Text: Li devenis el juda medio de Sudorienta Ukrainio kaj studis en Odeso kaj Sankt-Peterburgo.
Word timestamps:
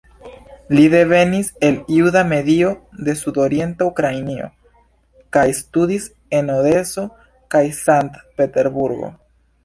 Li 0.77 0.83
devenis 0.91 1.49
el 1.65 1.75
juda 1.97 2.23
medio 2.29 2.69
de 3.09 3.13
Sudorienta 3.19 3.89
Ukrainio 3.89 4.47
kaj 5.37 5.43
studis 5.57 6.07
en 6.39 6.49
Odeso 6.55 7.03
kaj 7.57 7.61
Sankt-Peterburgo. 7.81 9.11